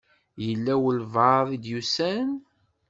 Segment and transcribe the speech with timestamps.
[0.45, 2.29] Yella walebɛaḍ i d-yusan?